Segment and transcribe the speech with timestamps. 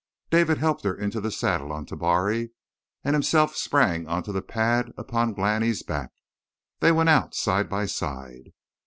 [0.31, 2.49] David helped her into the saddle on Tabari,
[3.03, 6.09] and himself sprang onto the pad upon Glani's back.
[6.79, 8.51] They went out side by side.